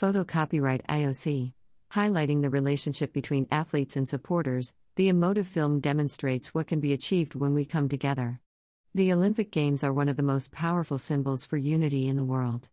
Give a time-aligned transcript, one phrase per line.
[0.00, 1.52] Photo copyright IOC.
[1.92, 7.34] Highlighting the relationship between athletes and supporters, the emotive film demonstrates what can be achieved
[7.34, 8.40] when we come together.
[8.94, 12.70] The Olympic Games are one of the most powerful symbols for unity in the world.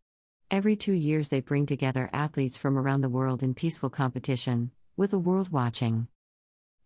[0.49, 5.12] Every two years, they bring together athletes from around the world in peaceful competition, with
[5.12, 6.07] the world watching.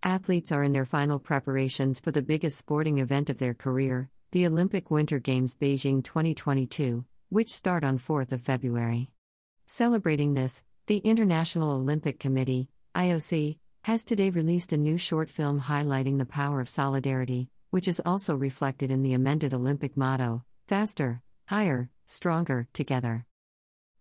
[0.02, 4.48] Athletes are in their final preparations for the biggest sporting event of their career, the
[4.48, 9.12] Olympic Winter Games Beijing 2022, which start on 4th of February.
[9.74, 16.18] Celebrating this, the International Olympic Committee, IOC, has today released a new short film highlighting
[16.18, 21.90] the power of solidarity, which is also reflected in the amended Olympic motto faster, higher,
[22.06, 23.26] stronger, together.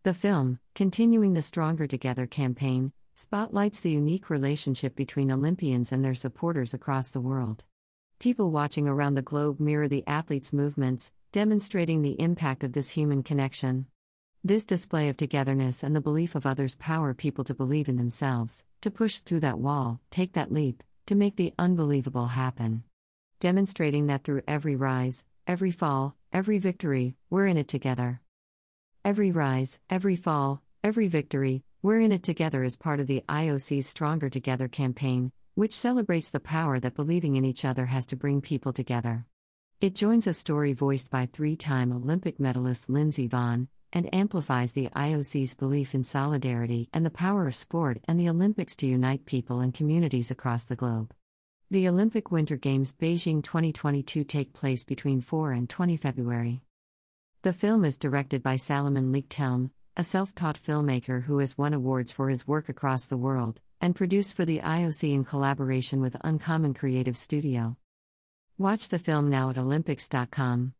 [0.02, 6.16] The film, continuing the Stronger Together campaign, spotlights the unique relationship between Olympians and their
[6.16, 7.62] supporters across the world.
[8.18, 13.22] People watching around the globe mirror the athletes' movements, demonstrating the impact of this human
[13.22, 13.86] connection.
[14.42, 18.64] This display of togetherness and the belief of others power people to believe in themselves,
[18.80, 22.84] to push through that wall, take that leap, to make the unbelievable happen.
[23.38, 28.22] Demonstrating that through every rise, every fall, every victory, we're in it together.
[29.04, 33.86] Every rise, every fall, every victory, we're in it together is part of the IOC's
[33.86, 38.40] Stronger Together campaign, which celebrates the power that believing in each other has to bring
[38.40, 39.26] people together.
[39.82, 44.88] It joins a story voiced by three time Olympic medalist Lindsey Vonn and amplifies the
[44.94, 49.60] IOC's belief in solidarity and the power of sport and the Olympics to unite people
[49.60, 51.12] and communities across the globe.
[51.70, 56.62] The Olympic Winter Games Beijing 2022 take place between 4 and 20 February.
[57.42, 62.12] The film is directed by Salomon Ligthelm, a self taught filmmaker who has won awards
[62.12, 66.74] for his work across the world, and produced for the IOC in collaboration with Uncommon
[66.74, 67.76] Creative Studio.
[68.58, 70.74] Watch the film now at Olympics.com.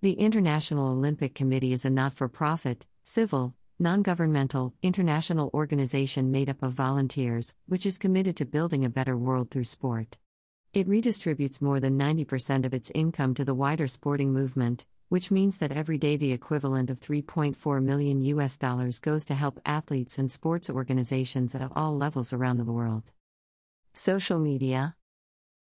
[0.00, 6.48] The International Olympic Committee is a not for profit, civil, non governmental, international organization made
[6.48, 10.16] up of volunteers, which is committed to building a better world through sport.
[10.72, 15.58] It redistributes more than 90% of its income to the wider sporting movement, which means
[15.58, 20.30] that every day the equivalent of 3.4 million US dollars goes to help athletes and
[20.30, 23.10] sports organizations at all levels around the world.
[23.94, 24.94] Social media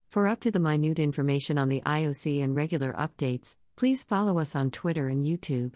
[0.08, 4.56] For up to the minute information on the IOC and regular updates, please follow us
[4.56, 5.74] on Twitter and YouTube.